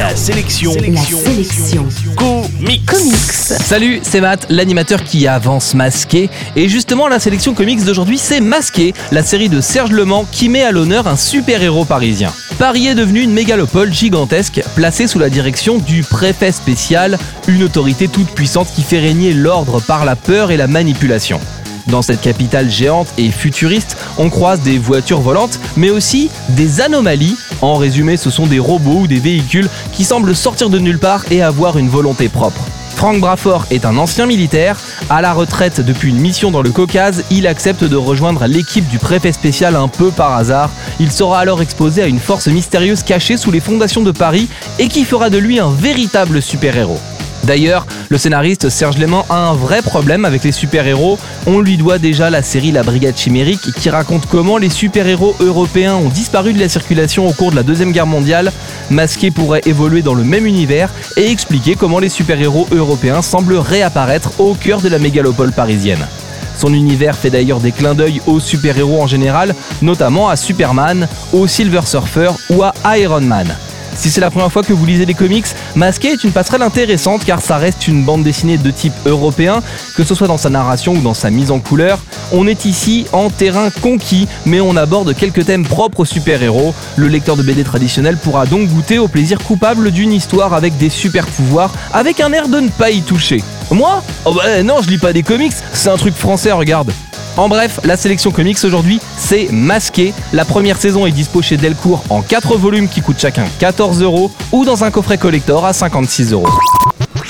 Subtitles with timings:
[0.00, 0.72] La sélection.
[0.72, 1.86] La sélection.
[2.16, 2.86] Comics.
[2.86, 3.12] Comics.
[3.12, 6.30] Salut, c'est Matt, l'animateur qui avance masqué.
[6.56, 10.48] Et justement, la sélection comics d'aujourd'hui, c'est Masqué, la série de Serge Le Mans qui
[10.48, 12.32] met à l'honneur un super-héros parisien.
[12.58, 18.08] Paris est devenu une mégalopole gigantesque, placée sous la direction du préfet spécial, une autorité
[18.08, 21.40] toute puissante qui fait régner l'ordre par la peur et la manipulation.
[21.86, 27.36] Dans cette capitale géante et futuriste, on croise des voitures volantes, mais aussi des anomalies.
[27.62, 31.24] En résumé, ce sont des robots ou des véhicules qui semblent sortir de nulle part
[31.30, 32.60] et avoir une volonté propre.
[32.96, 34.78] Frank Brafort est un ancien militaire.
[35.08, 38.98] À la retraite depuis une mission dans le Caucase, il accepte de rejoindre l'équipe du
[38.98, 40.70] préfet spécial un peu par hasard.
[40.98, 44.48] Il sera alors exposé à une force mystérieuse cachée sous les fondations de Paris
[44.78, 47.00] et qui fera de lui un véritable super-héros.
[47.44, 51.18] D'ailleurs, le scénariste Serge Léman a un vrai problème avec les super-héros.
[51.46, 55.94] On lui doit déjà la série La Brigade Chimérique qui raconte comment les super-héros européens
[55.94, 58.52] ont disparu de la circulation au cours de la Deuxième Guerre mondiale.
[58.90, 64.32] Masqué pourrait évoluer dans le même univers et expliquer comment les super-héros européens semblent réapparaître
[64.38, 66.06] au cœur de la mégalopole parisienne.
[66.58, 71.46] Son univers fait d'ailleurs des clins d'œil aux super-héros en général, notamment à Superman, au
[71.46, 73.56] Silver Surfer ou à Iron Man.
[73.96, 77.24] Si c'est la première fois que vous lisez des comics, Masqué est une passerelle intéressante
[77.24, 79.62] car ça reste une bande dessinée de type européen,
[79.96, 81.98] que ce soit dans sa narration ou dans sa mise en couleur.
[82.32, 86.74] On est ici en terrain conquis, mais on aborde quelques thèmes propres aux super-héros.
[86.96, 90.90] Le lecteur de BD traditionnel pourra donc goûter au plaisir coupable d'une histoire avec des
[90.90, 93.42] super pouvoirs, avec un air de ne pas y toucher.
[93.70, 94.02] Moi?
[94.24, 96.92] Oh bah non, je lis pas des comics, c'est un truc français, regarde.
[97.36, 100.12] En bref, la sélection comics aujourd'hui, c'est Masqué.
[100.32, 104.30] La première saison est dispo chez Delcourt en 4 volumes qui coûtent chacun 14 euros
[104.52, 106.48] ou dans un coffret collector à 56 euros.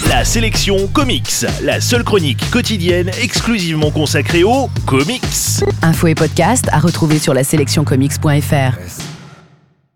[0.08, 1.46] La sélection comics.
[1.62, 5.22] La seule chronique quotidienne exclusivement consacrée aux comics.
[5.82, 9.19] Info et podcast à retrouver sur la sélectioncomics.fr.